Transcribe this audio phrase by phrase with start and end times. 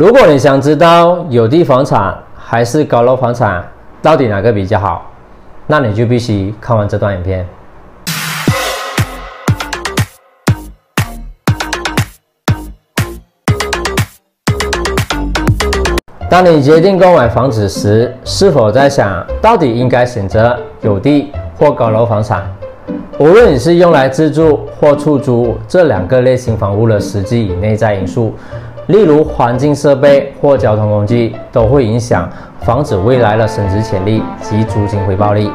[0.00, 3.62] 如果你想知道有地房产还是高楼房产
[4.00, 5.04] 到底哪个比较好，
[5.66, 7.46] 那你就必须看完这段影片。
[16.30, 22.50] 当你决定购买房子时，是否在想到底应该选择有地或高楼房产？
[23.18, 28.34] 无论你是用来自住或出租这两个类型房屋的实际与内在因素，
[28.90, 32.28] 例如环境设备或交通工具，都会影响
[32.60, 35.48] 房子未来的升值潜力及租金回报率。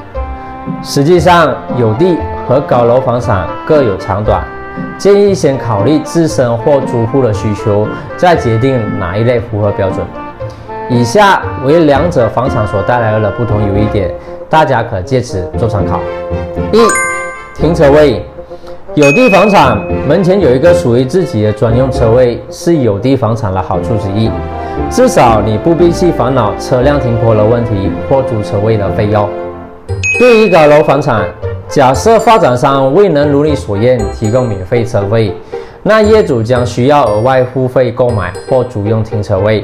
[0.81, 2.17] 实际上，有地
[2.47, 4.43] 和高楼房产各有长短，
[4.97, 10.05] 建议先考虑自身或租户的需求，再决定哪一类符合标准。
[10.89, 14.09] 以下为两者房产所带来的不同优一点，
[14.49, 15.99] 大家可借此做参考。
[16.71, 16.79] 一、
[17.53, 18.25] 停车位，
[18.95, 19.77] 有地房产
[20.07, 24.31] 门前有一个属于自己的专用车位，是有地房产的好处之一。
[24.89, 29.29] 至少你不必去烦恼车辆停泊的问题或租车位的费用。
[30.17, 31.27] 对于高楼房产，
[31.67, 35.33] 假设发展商未能如你所愿提供免费车位，
[35.83, 39.61] 那业主将需要额外付费购买或租用停车位。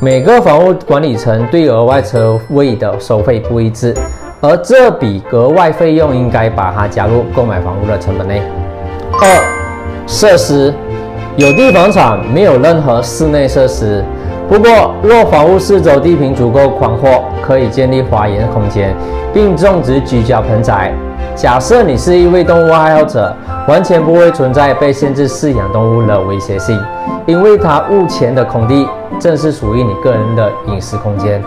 [0.00, 3.94] 每个房屋管理层对额外车位的收费不一致，
[4.40, 8.42] 而这笔额外费用应该把它加入购买房屋的成本内。
[9.20, 10.72] 二、设施，
[11.36, 14.04] 有地房产没有任何室内设施，
[14.48, 18.94] 不过若房屋四周地坪足够宽阔，可以建立花园空间，
[19.32, 20.92] 并种植居家盆栽。
[21.34, 23.34] 假设你是一位动物爱好者，
[23.66, 26.78] 完全不会存在被限制饲养动物的威胁性，
[27.26, 28.86] 因为它目前的空地。
[29.18, 31.42] 正是属于你个人的隐私空间。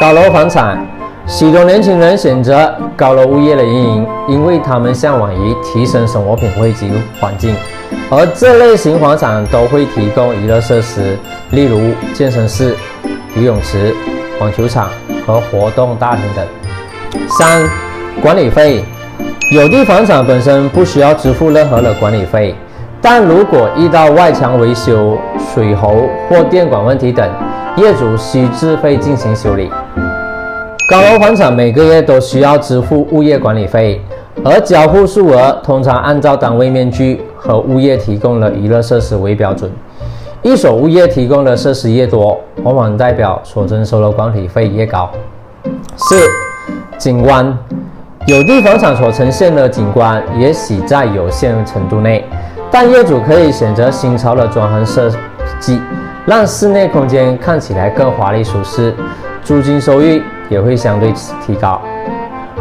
[0.00, 0.84] 高楼房产，
[1.28, 6.88] 许多年轻人选择高楼物业的原因，因为他们向往于提升生活品味及
[7.20, 7.52] 环境，
[8.08, 11.18] 而这类型房产都会提供娱乐设施，
[11.50, 12.76] 例如健身室、
[13.34, 13.92] 游泳池、
[14.40, 14.88] 网球场
[15.26, 16.46] 和活动大厅等。
[17.28, 17.68] 三、
[18.22, 18.84] 管理费，
[19.52, 22.54] 有地房产本身不需要支付任何的管理费。
[23.02, 25.18] 但如果遇到外墙维修、
[25.52, 27.28] 水喉或电管问题等，
[27.76, 29.68] 业主需自费进行修理。
[30.88, 34.00] 高楼房产每个月都需要支付物业管理费，
[34.44, 39.68] 而交付数额通常按照单位面积和物业提供的娱乐设施为标准。
[40.42, 45.10] 一所物业提供的设施越多，往往代表所征收的管理费越高。
[45.96, 46.20] 四、
[46.96, 47.46] 景观，
[48.28, 52.24] 有地房产所呈现的景观也许在有限程度内。
[52.70, 55.10] 但业主可以选择新潮的装潢设
[55.58, 55.80] 计，
[56.26, 58.94] 让室内空间看起来更华丽舒适，
[59.42, 61.12] 租金收益也会相对
[61.46, 61.80] 提高。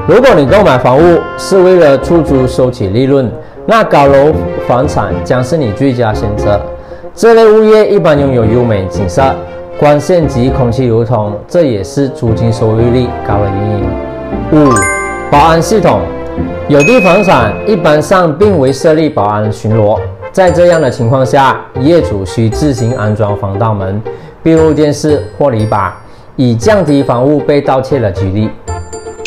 [0.07, 3.31] 如果你购买房屋是为了出租收取利润，
[3.65, 4.33] 那高楼
[4.67, 6.59] 房产将是你最佳选择。
[7.13, 9.23] 这类物业一般拥有优美景色、
[9.79, 13.83] 光线及空气流通，这也是租金收益率高的原因。
[14.51, 14.73] 五、
[15.31, 16.01] 保安系统。
[16.67, 19.97] 有地房产一般上并未设立保安巡逻，
[20.33, 24.01] 在这样的情况下，业主需自行安装防盗门、
[24.43, 25.91] 闭路电视或篱笆，
[26.35, 28.49] 以降低房屋被盗窃的几率。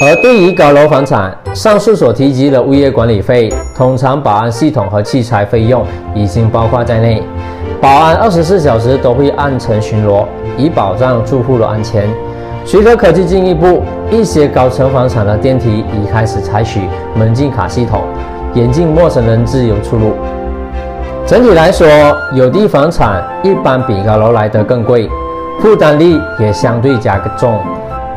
[0.01, 7.23] 而对于高楼房产，上述所提及的物业管理费，通常保安系统和器材费用已经包括在内。
[7.81, 10.25] 保安二十四小时都会按层巡逻，
[10.57, 12.09] 以保障住户的安全。
[12.65, 16.83] 随着科技进一步，一些高层房产的电梯已开始采取
[17.17, 18.03] 门禁卡系统，
[18.55, 20.13] 严禁陌生人自由出入。
[21.27, 21.87] 整体来说，
[22.35, 25.09] 有地房产一般比高楼来得更贵，
[25.61, 27.59] 负担力也相对加重。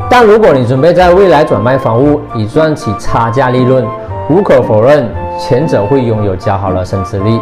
[0.10, 3.86] 但如果你准备在未来转卖房屋以赚取差价利润，
[4.30, 5.10] 无可否认，
[5.40, 7.40] 前者会拥有较好的升值率。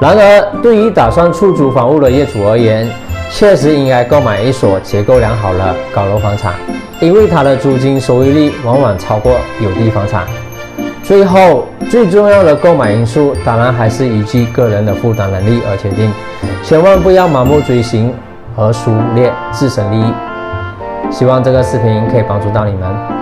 [0.00, 2.88] 然而，对于打算出租房屋的业主而言，
[3.30, 6.54] 确实应该购买一所结构良好的高楼房产，
[7.00, 10.26] 因为它的租金收益率往往超过有地房产。
[11.02, 16.10] 最后，最重要的购买因素当然还是依据个人的负担能力而决定，
[16.62, 18.12] 千万不要盲目追星
[18.56, 20.12] 和熟练自身利益。
[21.10, 23.21] 希望这个视频可以帮助到你们。